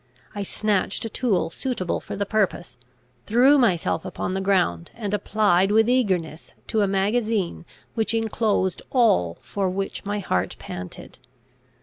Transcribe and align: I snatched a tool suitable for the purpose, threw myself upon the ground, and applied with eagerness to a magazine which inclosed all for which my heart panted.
I 0.33 0.41
snatched 0.41 1.05
a 1.05 1.09
tool 1.09 1.51
suitable 1.51 1.99
for 1.99 2.15
the 2.15 2.25
purpose, 2.25 2.75
threw 3.27 3.59
myself 3.59 4.03
upon 4.03 4.33
the 4.33 4.41
ground, 4.41 4.89
and 4.95 5.13
applied 5.13 5.69
with 5.71 5.87
eagerness 5.87 6.53
to 6.69 6.81
a 6.81 6.87
magazine 6.87 7.65
which 7.93 8.15
inclosed 8.15 8.81
all 8.89 9.37
for 9.41 9.69
which 9.69 10.03
my 10.03 10.17
heart 10.17 10.55
panted. 10.57 11.19